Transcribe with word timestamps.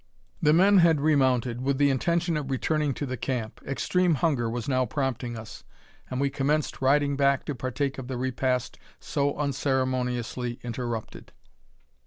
The 0.41 0.51
men 0.51 0.79
had 0.79 0.99
remounted, 0.99 1.61
with 1.61 1.77
the 1.77 1.91
intention 1.91 2.35
of 2.35 2.49
returning 2.49 2.95
to 2.95 3.05
the 3.05 3.17
camp. 3.17 3.61
Extreme 3.67 4.15
hunger 4.15 4.49
was 4.49 4.67
now 4.67 4.83
prompting 4.83 5.37
us, 5.37 5.63
and 6.09 6.19
we 6.19 6.31
commenced 6.31 6.81
riding 6.81 7.15
back 7.15 7.45
to 7.45 7.53
partake 7.53 7.99
of 7.99 8.07
the 8.07 8.17
repast 8.17 8.79
so 8.99 9.37
unceremoniously 9.37 10.59
interrupted. 10.63 11.33